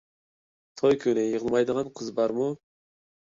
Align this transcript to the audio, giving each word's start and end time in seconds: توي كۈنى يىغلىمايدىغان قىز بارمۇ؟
توي 0.81 0.97
كۈنى 1.03 1.25
يىغلىمايدىغان 1.27 1.93
قىز 1.99 2.09
بارمۇ؟ 2.21 2.47